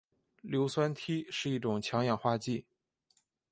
[0.41, 2.65] 硫酸锑是一种强氧化剂。